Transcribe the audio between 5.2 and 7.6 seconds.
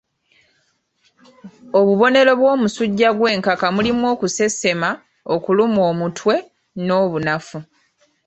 okulumwa omutwe n'obunafu.